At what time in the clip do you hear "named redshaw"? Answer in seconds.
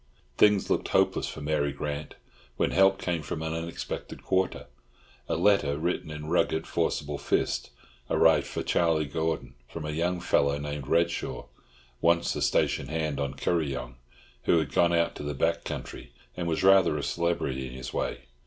10.57-11.45